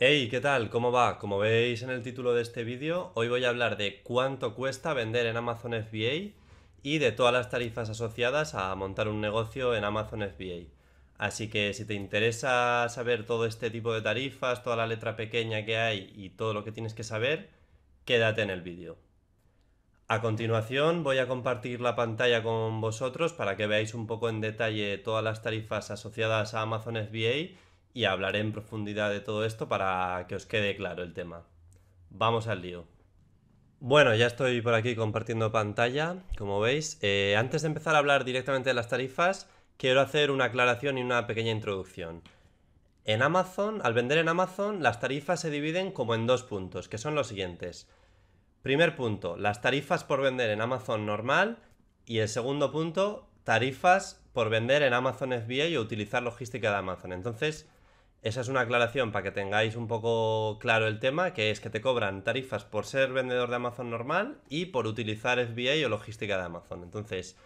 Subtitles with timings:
[0.00, 0.70] Hey, ¿qué tal?
[0.70, 1.18] ¿Cómo va?
[1.18, 4.94] Como veis en el título de este vídeo, hoy voy a hablar de cuánto cuesta
[4.94, 6.34] vender en Amazon FBA
[6.84, 10.68] y de todas las tarifas asociadas a montar un negocio en Amazon FBA.
[11.16, 15.64] Así que si te interesa saber todo este tipo de tarifas, toda la letra pequeña
[15.64, 17.50] que hay y todo lo que tienes que saber,
[18.04, 18.98] quédate en el vídeo.
[20.06, 24.40] A continuación voy a compartir la pantalla con vosotros para que veáis un poco en
[24.40, 27.58] detalle todas las tarifas asociadas a Amazon FBA
[27.94, 31.44] y hablaré en profundidad de todo esto para que os quede claro el tema.
[32.10, 32.86] Vamos al lío.
[33.80, 36.98] Bueno, ya estoy por aquí compartiendo pantalla, como veis.
[37.00, 41.02] Eh, antes de empezar a hablar directamente de las tarifas, quiero hacer una aclaración y
[41.02, 42.22] una pequeña introducción.
[43.04, 46.98] En Amazon, al vender en Amazon, las tarifas se dividen como en dos puntos, que
[46.98, 47.88] son los siguientes.
[48.62, 51.58] Primer punto, las tarifas por vender en Amazon normal
[52.04, 57.12] y el segundo punto, tarifas por vender en Amazon FBA o utilizar logística de Amazon.
[57.12, 57.68] Entonces,
[58.22, 61.70] esa es una aclaración para que tengáis un poco claro el tema, que es que
[61.70, 66.36] te cobran tarifas por ser vendedor de Amazon normal y por utilizar FBA o logística
[66.36, 66.82] de Amazon.
[66.82, 67.36] Entonces,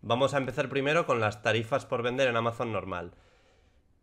[0.00, 3.12] vamos a empezar primero con las tarifas por vender en Amazon normal.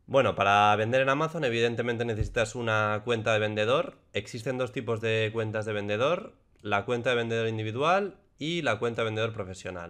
[0.06, 3.98] Bueno, para vender en Amazon evidentemente necesitas una cuenta de vendedor.
[4.14, 9.02] Existen dos tipos de cuentas de vendedor, la cuenta de vendedor individual y la cuenta
[9.02, 9.90] de vendedor profesional.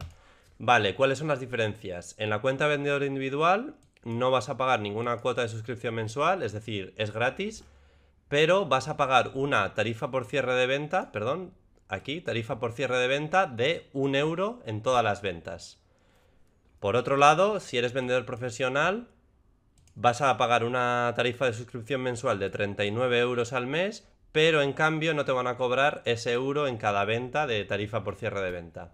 [0.58, 2.16] Vale, ¿cuáles son las diferencias?
[2.18, 6.44] En la cuenta de vendedor individual no vas a pagar ninguna cuota de suscripción mensual,
[6.44, 7.66] es decir, es gratis,
[8.28, 11.54] pero vas a pagar una tarifa por cierre de venta, perdón,
[11.88, 15.82] aquí, tarifa por cierre de venta de un euro en todas las ventas.
[16.80, 19.10] Por otro lado, si eres vendedor profesional,
[19.96, 24.74] vas a pagar una tarifa de suscripción mensual de 39 euros al mes, pero en
[24.74, 28.42] cambio no te van a cobrar ese euro en cada venta de tarifa por cierre
[28.42, 28.92] de venta.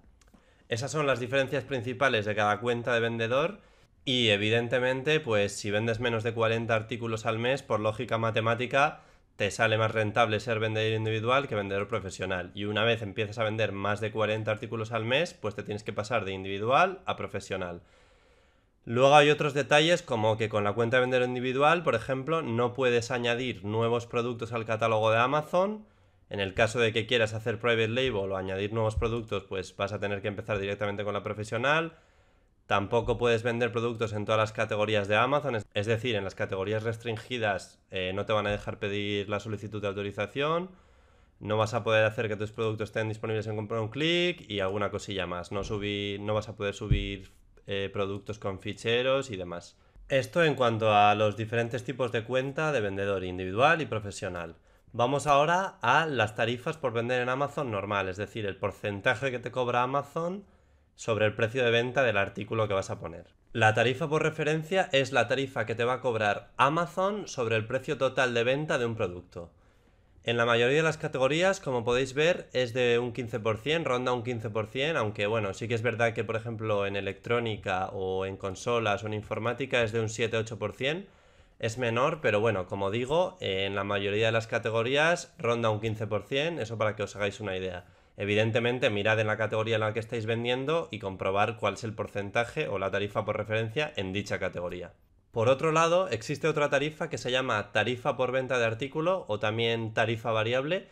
[0.68, 3.60] Esas son las diferencias principales de cada cuenta de vendedor
[4.06, 9.02] y evidentemente, pues si vendes menos de 40 artículos al mes, por lógica matemática,
[9.36, 12.52] te sale más rentable ser vendedor individual que vendedor profesional.
[12.54, 15.84] Y una vez empiezas a vender más de 40 artículos al mes, pues te tienes
[15.84, 17.82] que pasar de individual a profesional.
[18.86, 22.74] Luego hay otros detalles como que con la cuenta de vendedor individual, por ejemplo, no
[22.74, 25.84] puedes añadir nuevos productos al catálogo de Amazon.
[26.30, 29.92] En el caso de que quieras hacer private label o añadir nuevos productos, pues vas
[29.94, 31.94] a tener que empezar directamente con la profesional.
[32.68, 36.82] Tampoco puedes vender productos en todas las categorías de Amazon, es decir, en las categorías
[36.82, 40.72] restringidas eh, no te van a dejar pedir la solicitud de autorización,
[41.40, 44.62] no vas a poder hacer que tus productos estén disponibles en comprar un clic y
[44.62, 45.52] alguna cosilla más.
[45.52, 47.32] No, no vas a poder subir
[47.68, 49.78] eh, productos con ficheros y demás.
[50.08, 54.56] Esto en cuanto a los diferentes tipos de cuenta de vendedor individual y profesional.
[54.94, 59.40] Vamos ahora a las tarifas por vender en Amazon normal, es decir, el porcentaje que
[59.40, 60.46] te cobra Amazon
[60.96, 63.26] sobre el precio de venta del artículo que vas a poner.
[63.54, 67.66] La tarifa por referencia es la tarifa que te va a cobrar Amazon sobre el
[67.66, 69.50] precio total de venta de un producto.
[70.26, 74.24] En la mayoría de las categorías, como podéis ver, es de un 15%, ronda un
[74.24, 79.04] 15%, aunque bueno, sí que es verdad que por ejemplo en electrónica o en consolas
[79.04, 81.06] o en informática es de un 7-8%,
[81.60, 86.60] es menor, pero bueno, como digo, en la mayoría de las categorías ronda un 15%,
[86.60, 87.86] eso para que os hagáis una idea.
[88.18, 91.94] Evidentemente, mirad en la categoría en la que estáis vendiendo y comprobar cuál es el
[91.94, 94.94] porcentaje o la tarifa por referencia en dicha categoría.
[95.32, 99.38] Por otro lado, existe otra tarifa que se llama tarifa por venta de artículo o
[99.38, 100.88] también tarifa variable,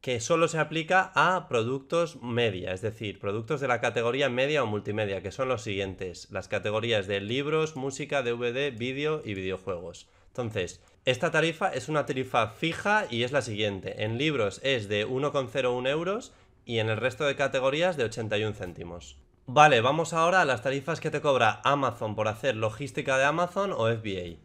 [0.00, 4.66] que solo se aplica a productos media, es decir, productos de la categoría media o
[4.66, 10.06] multimedia, que son los siguientes, las categorías de libros, música, DVD, vídeo y videojuegos.
[10.28, 14.04] Entonces, esta tarifa es una tarifa fija y es la siguiente.
[14.04, 16.32] En libros es de 1,01 euros
[16.64, 19.18] y en el resto de categorías de 81 céntimos.
[19.46, 23.72] Vale, vamos ahora a las tarifas que te cobra Amazon por hacer logística de Amazon
[23.72, 24.38] o FBA.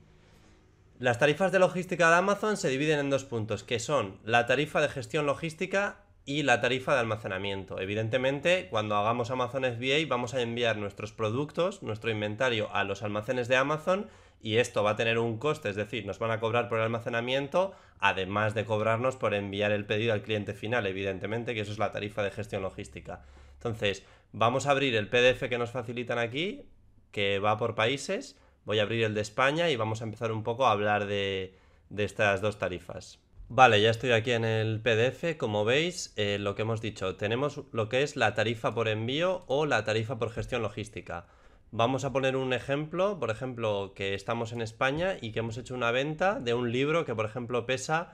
[0.99, 4.81] Las tarifas de logística de Amazon se dividen en dos puntos, que son la tarifa
[4.81, 7.79] de gestión logística y la tarifa de almacenamiento.
[7.79, 13.47] Evidentemente, cuando hagamos Amazon FBA vamos a enviar nuestros productos, nuestro inventario a los almacenes
[13.47, 14.09] de Amazon
[14.41, 16.85] y esto va a tener un coste, es decir, nos van a cobrar por el
[16.85, 21.79] almacenamiento, además de cobrarnos por enviar el pedido al cliente final, evidentemente, que eso es
[21.79, 23.23] la tarifa de gestión logística.
[23.55, 26.63] Entonces, vamos a abrir el PDF que nos facilitan aquí,
[27.11, 28.37] que va por países.
[28.65, 31.55] Voy a abrir el de España y vamos a empezar un poco a hablar de,
[31.89, 33.19] de estas dos tarifas.
[33.51, 35.35] Vale, ya estoy aquí en el PDF.
[35.37, 39.43] Como veis, eh, lo que hemos dicho, tenemos lo que es la tarifa por envío
[39.47, 41.25] o la tarifa por gestión logística.
[41.71, 45.75] Vamos a poner un ejemplo, por ejemplo, que estamos en España y que hemos hecho
[45.75, 48.13] una venta de un libro que, por ejemplo, pesa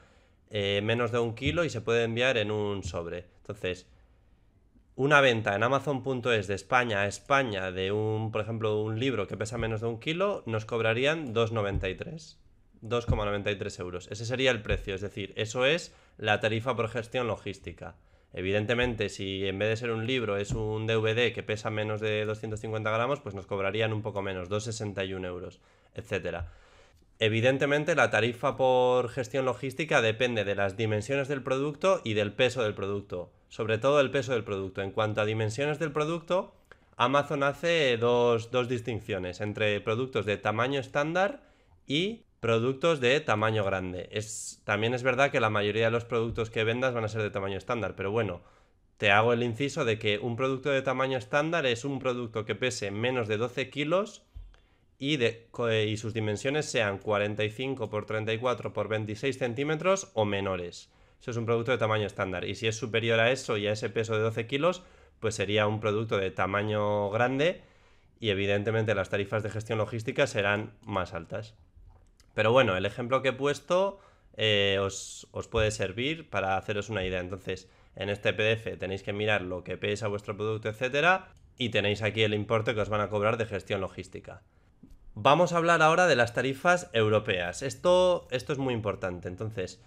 [0.50, 3.28] eh, menos de un kilo y se puede enviar en un sobre.
[3.38, 3.88] Entonces,
[4.96, 9.38] una venta en Amazon.es de España a España de un, por ejemplo, un libro que
[9.38, 12.36] pesa menos de un kilo, nos cobrarían 2,93.
[12.82, 14.08] 2,93 euros.
[14.12, 17.96] Ese sería el precio, es decir, eso es la tarifa por gestión logística.
[18.38, 22.26] Evidentemente, si en vez de ser un libro es un DVD que pesa menos de
[22.26, 25.62] 250 gramos, pues nos cobrarían un poco menos, 2,61 euros,
[25.94, 26.52] etcétera.
[27.20, 32.62] Evidentemente, la tarifa por gestión logística depende de las dimensiones del producto y del peso
[32.62, 34.82] del producto, sobre todo el peso del producto.
[34.82, 36.54] En cuanto a dimensiones del producto,
[36.98, 41.42] Amazon hace dos, distinciones entre productos de tamaño estándar
[41.88, 44.08] y productos de tamaño grande.
[44.12, 47.24] Es, también es verdad que la mayoría de los productos que vendas van a ser
[47.24, 48.44] de tamaño estándar, pero bueno,
[48.98, 52.54] te hago el inciso de que un producto de tamaño estándar es un producto que
[52.54, 54.28] pese menos de 12 kilos
[55.00, 60.92] y, y sus dimensiones sean 45 por 34 por 26 centímetros o menores.
[61.20, 62.46] Eso es un producto de tamaño estándar.
[62.46, 64.84] Y si es superior a eso y a ese peso de 12 kilos,
[65.20, 67.64] pues sería un producto de tamaño grande
[68.20, 71.56] y evidentemente las tarifas de gestión logística serán más altas.
[72.36, 74.00] Pero bueno, el ejemplo que he puesto
[74.38, 77.22] eh, os, os, puede servir para haceros una idea.
[77.22, 82.04] Entonces, en este PDF tenéis que mirar lo que pesa vuestro producto, etcétera, y tenéis
[82.04, 84.44] aquí el importe que os van a cobrar de gestión logística.
[85.14, 87.62] Vamos a hablar ahora de las tarifas europeas.
[87.62, 89.30] Esto, esto es muy importante.
[89.30, 89.82] Entonces,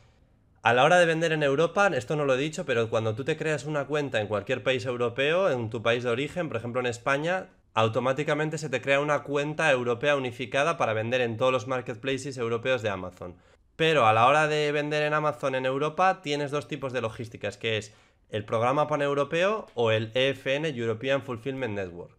[0.62, 3.25] a la hora de vender en Europa, esto no lo he dicho, pero cuando tú
[3.25, 6.81] te creas una cuenta en cualquier país europeo, en tu país de origen, por ejemplo
[6.81, 7.49] en España,
[7.81, 12.83] automáticamente se te crea una cuenta europea unificada para vender en todos los marketplaces europeos
[12.83, 13.37] de Amazon.
[13.77, 17.57] Pero a la hora de vender en Amazon en Europa, tienes dos tipos de logísticas,
[17.57, 17.95] que es
[18.31, 22.18] el programa paneuropeo o el EFN European Fulfillment Network.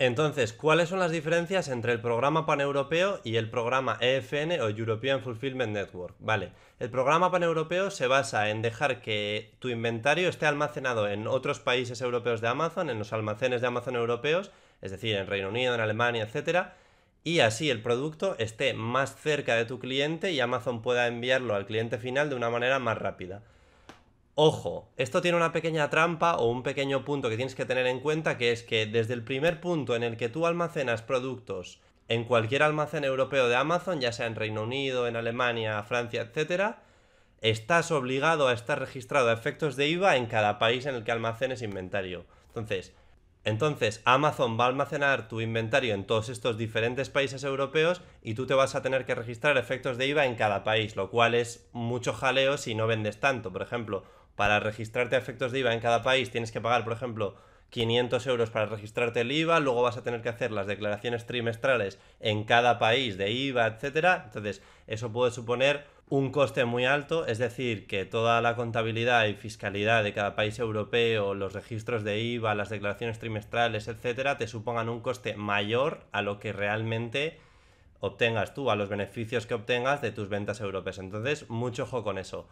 [0.00, 5.20] Entonces, ¿cuáles son las diferencias entre el programa paneuropeo y el programa EFN o European
[5.20, 6.16] Fulfillment Network?
[6.20, 11.60] Vale, el programa paneuropeo se basa en dejar que tu inventario esté almacenado en otros
[11.60, 14.50] países europeos de Amazon, en los almacenes de Amazon europeos,
[14.80, 16.78] es decir, en Reino Unido, en Alemania, etcétera,
[17.22, 21.66] y así el producto esté más cerca de tu cliente y Amazon pueda enviarlo al
[21.66, 23.42] cliente final de una manera más rápida.
[24.36, 28.00] Ojo, esto tiene una pequeña trampa o un pequeño punto que tienes que tener en
[28.00, 32.24] cuenta, que es que desde el primer punto en el que tú almacenas productos en
[32.24, 36.76] cualquier almacén europeo de Amazon, ya sea en Reino Unido, en Alemania, Francia, etc.,
[37.40, 41.12] estás obligado a estar registrado a efectos de IVA en cada país en el que
[41.12, 42.24] almacenes inventario.
[42.48, 42.94] Entonces,
[43.44, 48.46] entonces, Amazon va a almacenar tu inventario en todos estos diferentes países europeos y tú
[48.46, 51.66] te vas a tener que registrar efectos de IVA en cada país, lo cual es
[51.72, 53.50] mucho jaleo si no vendes tanto.
[53.50, 54.04] Por ejemplo,
[54.40, 57.34] para registrarte a efectos de IVA en cada país tienes que pagar, por ejemplo,
[57.68, 61.98] 500 euros para registrarte el IVA, luego vas a tener que hacer las declaraciones trimestrales
[62.20, 64.22] en cada país de IVA, etcétera.
[64.24, 69.34] Entonces, eso puede suponer un coste muy alto, es decir, que toda la contabilidad y
[69.34, 74.88] fiscalidad de cada país europeo, los registros de IVA, las declaraciones trimestrales, etcétera, te supongan
[74.88, 77.38] un coste mayor a lo que realmente
[78.00, 80.96] obtengas tú, a los beneficios que obtengas de tus ventas europeas.
[80.96, 82.48] Entonces, mucho ojo con eso.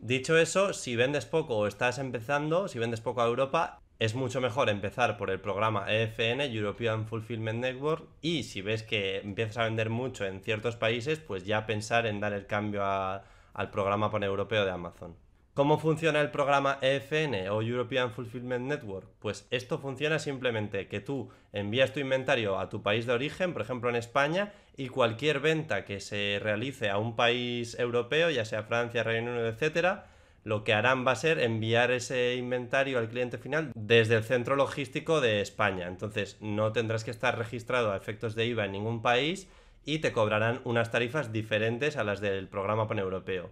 [0.00, 4.40] Dicho eso, si vendes poco o estás empezando, si vendes poco a Europa, es mucho
[4.40, 9.64] mejor empezar por el programa EFN, European Fulfillment Network, y si ves que empiezas a
[9.64, 14.64] vender mucho en ciertos países, pues ya pensar en dar el cambio al programa paneuropeo
[14.64, 15.16] de Amazon.
[15.58, 19.08] ¿Cómo funciona el programa EFN o European Fulfillment Network?
[19.18, 23.62] Pues esto funciona simplemente que tú envías tu inventario a tu país de origen, por
[23.62, 28.62] ejemplo en España, y cualquier venta que se realice a un país europeo, ya sea
[28.62, 30.06] Francia, Reino Unido, etcétera,
[30.44, 34.54] lo que harán va a ser enviar ese inventario al cliente final desde el centro
[34.54, 35.88] logístico de España.
[35.88, 39.48] Entonces no tendrás que estar registrado a efectos de IVA en ningún país
[39.84, 43.50] y te cobrarán unas tarifas diferentes a las del programa paneuropeo.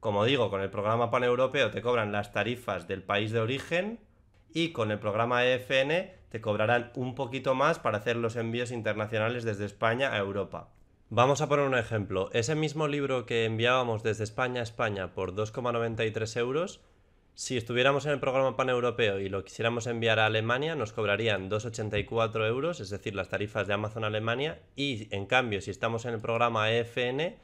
[0.00, 4.00] Como digo, con el programa paneuropeo te cobran las tarifas del país de origen
[4.52, 9.44] y con el programa EFN te cobrarán un poquito más para hacer los envíos internacionales
[9.44, 10.70] desde España a Europa.
[11.10, 12.30] Vamos a poner un ejemplo.
[12.32, 16.80] Ese mismo libro que enviábamos desde España a España por 2,93 euros,
[17.34, 22.46] si estuviéramos en el programa paneuropeo y lo quisiéramos enviar a Alemania, nos cobrarían 2,84
[22.46, 26.20] euros, es decir, las tarifas de Amazon Alemania, y en cambio, si estamos en el
[26.20, 27.36] programa EFN,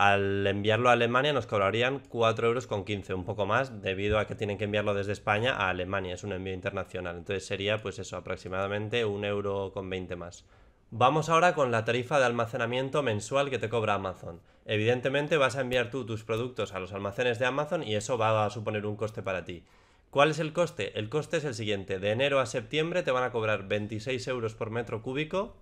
[0.00, 4.26] al enviarlo a Alemania nos cobrarían 4 euros con 15, un poco más, debido a
[4.26, 7.18] que tienen que enviarlo desde España a Alemania, es un envío internacional.
[7.18, 10.46] Entonces sería, pues eso, aproximadamente un euro con 20 más.
[10.90, 14.40] Vamos ahora con la tarifa de almacenamiento mensual que te cobra Amazon.
[14.64, 18.46] Evidentemente vas a enviar tú tus productos a los almacenes de Amazon y eso va
[18.46, 19.64] a suponer un coste para ti.
[20.08, 20.98] ¿Cuál es el coste?
[20.98, 21.98] El coste es el siguiente.
[21.98, 25.56] De enero a septiembre te van a cobrar 26 euros por metro cúbico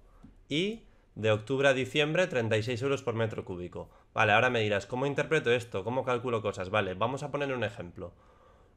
[0.48, 0.84] y
[1.18, 3.90] de octubre a diciembre 36 euros por metro cúbico.
[4.14, 5.82] Vale, ahora me dirás, ¿cómo interpreto esto?
[5.82, 6.70] ¿Cómo calculo cosas?
[6.70, 8.14] Vale, vamos a poner un ejemplo.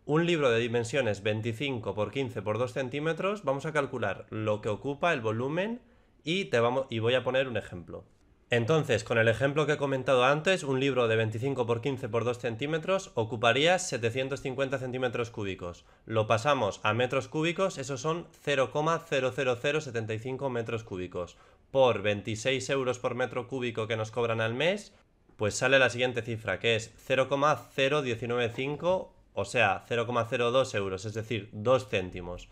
[0.06, 4.70] Un libro de dimensiones 25 por 15 por 2 centímetros, vamos a calcular lo que
[4.70, 5.82] ocupa el volumen
[6.24, 8.06] y, te vamos, y voy a poner un ejemplo.
[8.50, 12.26] Entonces, con el ejemplo que he comentado antes, un libro de 25 por 15 por
[12.26, 15.86] 2 centímetros ocuparía 750 centímetros cúbicos.
[16.06, 21.38] Lo pasamos a metros cúbicos, esos son 0,00075 metros cúbicos.
[21.72, 24.94] Por 26 euros por metro cúbico que nos cobran al mes,
[25.38, 31.88] pues sale la siguiente cifra, que es 0,0195, o sea, 0,02 euros, es decir, 2
[31.90, 32.50] céntimos.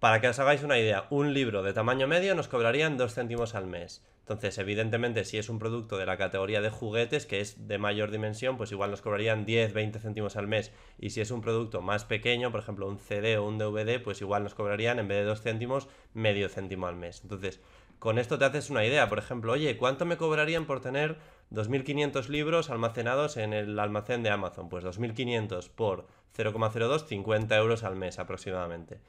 [0.00, 3.54] Para que os hagáis una idea, un libro de tamaño medio nos cobrarían 2 céntimos
[3.54, 4.04] al mes.
[4.20, 8.10] Entonces, evidentemente, si es un producto de la categoría de juguetes, que es de mayor
[8.10, 10.72] dimensión, pues igual nos cobrarían 10, 20 céntimos al mes.
[10.98, 14.22] Y si es un producto más pequeño, por ejemplo, un CD o un DVD, pues
[14.22, 17.20] igual nos cobrarían, en vez de 2 céntimos, medio céntimo al mes.
[17.22, 17.60] Entonces,
[17.98, 19.08] con esto te haces una idea.
[19.08, 21.18] Por ejemplo, oye, ¿cuánto me cobrarían por tener
[21.50, 24.68] 2.500 libros almacenados en el almacén de Amazon?
[24.68, 29.00] Pues 2.500 por 0,02, 50 euros al mes aproximadamente.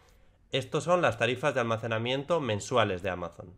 [0.52, 3.58] Estos son las tarifas de almacenamiento mensuales de Amazon.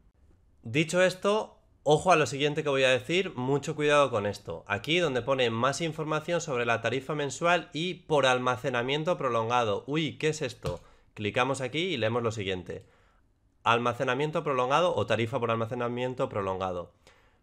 [0.63, 4.63] Dicho esto, ojo a lo siguiente que voy a decir, mucho cuidado con esto.
[4.67, 9.83] Aquí donde pone más información sobre la tarifa mensual y por almacenamiento prolongado.
[9.87, 10.81] Uy, ¿qué es esto?
[11.13, 12.85] Clicamos aquí y leemos lo siguiente.
[13.67, 16.93] Almacenamiento prolongado o tarifa por almacenamiento prolongado.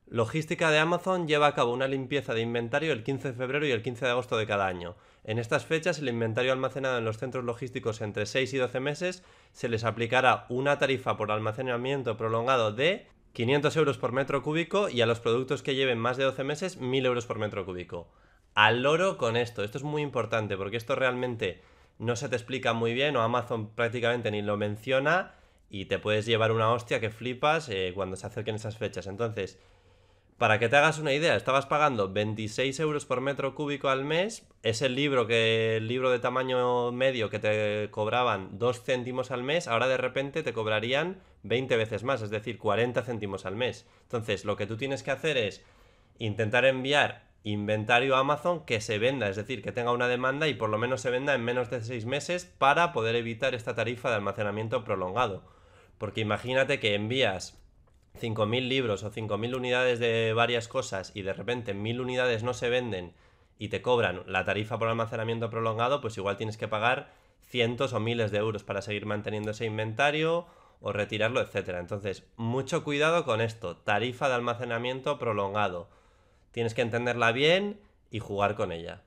[0.07, 3.73] Logística de Amazon lleva a cabo una limpieza de inventario el 15 de febrero y
[3.73, 4.97] el 15 de agosto de cada año.
[5.25, 9.23] En estas fechas, el inventario almacenado en los centros logísticos entre 6 y 12 meses
[9.53, 15.03] se les aplicará una tarifa por almacenamiento prolongado de 500 euros por metro cúbico y
[15.03, 18.09] a los productos que lleven más de 12 meses 1000 euros por metro cúbico.
[18.55, 21.61] Al loro con esto, esto es muy importante porque esto realmente
[21.99, 25.35] no se te explica muy bien o Amazon prácticamente ni lo menciona
[25.75, 29.09] y te puedes llevar una hostia que flipas eh, cuando se acerquen esas fechas.
[29.09, 29.59] Entonces,
[30.39, 34.47] para que te hagas una idea, estabas pagando 26 euros por metro cúbico al mes.
[34.63, 39.43] Es el libro que el libro de tamaño medio que te cobraban 2 céntimos al
[39.43, 43.85] mes, ahora de repente te cobrarían 20 veces más, es decir, 40 céntimos al mes.
[44.03, 45.65] Entonces, lo que tú tienes que hacer es
[46.21, 50.55] intentar enviar inventario a Amazon que se venda, es decir, que tenga una demanda y
[50.55, 54.11] por lo menos se venda en menos de 6 meses para poder evitar esta tarifa
[54.11, 55.43] de almacenamiento prolongado.
[55.99, 57.59] Porque imagínate que envías
[58.21, 62.69] 5.000 libros o 5.000 unidades de varias cosas y de repente 1.000 unidades no se
[62.69, 63.13] venden
[63.59, 68.01] y te cobran la tarifa por almacenamiento prolongado, pues igual tienes que pagar cientos o
[68.01, 70.47] miles de euros para seguir manteniendo ese inventario
[70.81, 71.81] o retirarlo, etcétera.
[71.81, 75.89] Entonces, mucho cuidado con esto, tarifa de almacenamiento prolongado.
[76.53, 79.03] Tienes que entenderla bien y jugar con ella.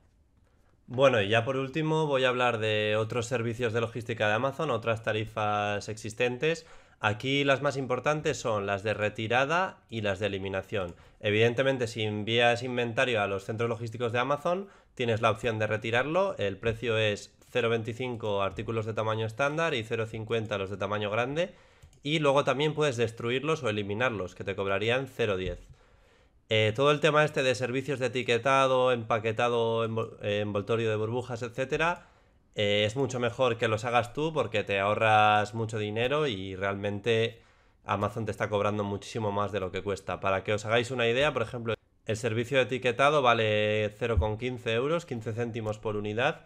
[0.88, 4.72] Bueno, y ya por último voy a hablar de otros servicios de logística de Amazon,
[4.72, 6.66] otras tarifas existentes.
[7.02, 10.96] Aquí las más importantes son las de retirada y las de eliminación.
[11.20, 16.38] Evidentemente, si envías inventario a los centros logísticos de Amazon, tienes la opción de retirarlo.
[16.38, 21.54] El precio es 0,25 artículos de tamaño estándar y 0,50 los de tamaño grande.
[22.02, 25.58] Y luego también puedes destruirlos o eliminarlos, que te cobrarían 0,10.
[26.50, 29.84] Eh, todo el tema este de servicios de etiquetado, empaquetado,
[30.22, 32.08] envoltorio de burbujas, etcétera,
[32.56, 37.42] eh, es mucho mejor que los hagas tú porque te ahorras mucho dinero y realmente
[37.84, 40.22] Amazon te está cobrando muchísimo más de lo que cuesta.
[40.22, 41.74] Para que os hagáis una idea, por ejemplo,
[42.06, 46.46] el servicio de etiquetado vale 0,15 euros, 15 céntimos por unidad.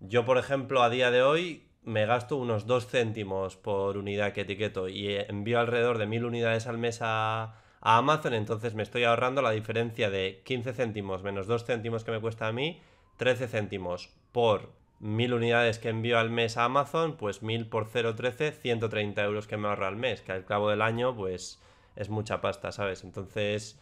[0.00, 4.42] Yo, por ejemplo, a día de hoy me gasto unos 2 céntimos por unidad que
[4.42, 9.04] etiqueto y envío alrededor de 1000 unidades al mes a, a Amazon, entonces me estoy
[9.04, 12.80] ahorrando la diferencia de 15 céntimos menos 2 céntimos que me cuesta a mí,
[13.16, 18.52] 13 céntimos por mil unidades que envío al mes a Amazon, pues mil por 0,13,
[18.52, 21.62] 130 euros que me ahorro al mes, que al cabo del año, pues
[21.96, 23.04] es mucha pasta, ¿sabes?
[23.04, 23.78] Entonces,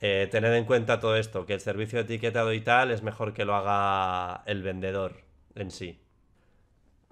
[0.00, 3.32] eh, tened en cuenta todo esto, que el servicio de etiquetado y tal es mejor
[3.32, 5.22] que lo haga el vendedor
[5.54, 6.03] en sí.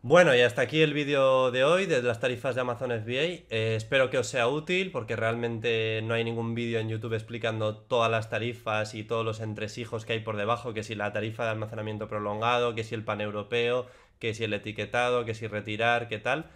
[0.04, 3.46] Bueno, y hasta aquí el vídeo de hoy de las tarifas de Amazon FBA.
[3.50, 7.76] Eh, espero que os sea útil porque realmente no hay ningún vídeo en YouTube explicando
[7.76, 11.44] todas las tarifas y todos los entresijos que hay por debajo, que si la tarifa
[11.44, 13.86] de almacenamiento prolongado, que si el pan europeo,
[14.18, 16.46] que si el etiquetado, que si retirar, qué tal.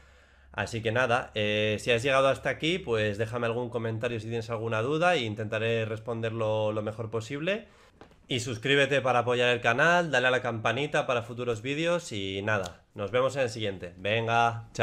[0.50, 4.50] Así que nada, eh, si has llegado hasta aquí, pues déjame algún comentario si tienes
[4.50, 7.68] alguna duda e intentaré responderlo lo mejor posible.
[8.28, 12.82] Y suscríbete para apoyar el canal, dale a la campanita para futuros vídeos y nada,
[12.94, 13.94] nos vemos en el siguiente.
[13.98, 14.74] Venga, chao.